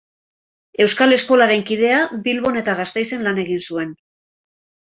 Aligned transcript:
Euskal 0.85 1.13
Eskolaren 1.17 1.61
kidea, 1.67 2.01
Bilbon 2.29 2.59
eta 2.63 2.77
Gasteizen 2.81 3.29
lan 3.29 3.43
egin 3.47 3.63
zuen. 3.69 3.93